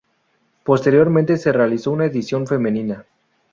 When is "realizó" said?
1.51-1.91